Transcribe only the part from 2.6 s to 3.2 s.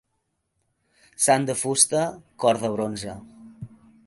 de bronze.